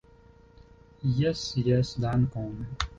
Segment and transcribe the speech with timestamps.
[1.19, 2.53] Jes, jes dankon